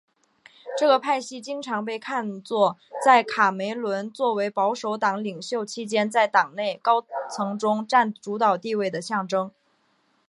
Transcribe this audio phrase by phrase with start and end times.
[0.75, 9.51] 这个派系经常被看作在卡梅伦作为保守党领袖期间在党内高层中占主导地位的象征。